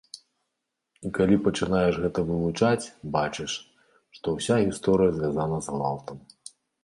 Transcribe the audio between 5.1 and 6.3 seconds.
звязаная з гвалтам.